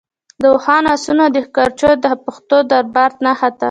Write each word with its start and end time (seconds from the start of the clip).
د 0.41 0.43
اوښانو، 0.53 0.87
آسونو 0.95 1.21
او 1.25 1.31
د 1.35 1.37
کچرو 1.55 1.91
د 2.03 2.05
پښو 2.23 2.57
دربا 2.71 3.05
نه 3.25 3.33
خته. 3.39 3.59